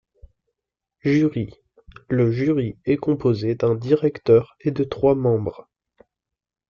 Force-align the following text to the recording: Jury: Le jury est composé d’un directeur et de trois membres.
Jury: 1.03 1.53
Le 2.09 2.31
jury 2.31 2.75
est 2.85 2.97
composé 2.97 3.53
d’un 3.53 3.75
directeur 3.75 4.55
et 4.61 4.71
de 4.71 4.83
trois 4.83 5.13
membres. 5.13 5.69